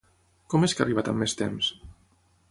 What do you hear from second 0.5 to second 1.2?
Com és que ha arribat